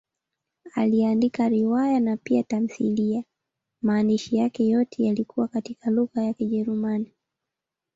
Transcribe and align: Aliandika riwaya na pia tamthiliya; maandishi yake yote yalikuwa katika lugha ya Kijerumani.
Aliandika 0.75 1.49
riwaya 1.49 1.99
na 1.99 2.17
pia 2.17 2.43
tamthiliya; 2.43 3.23
maandishi 3.81 4.35
yake 4.37 4.67
yote 4.67 5.03
yalikuwa 5.03 5.47
katika 5.47 5.89
lugha 5.89 6.23
ya 6.23 6.33
Kijerumani. 6.33 7.13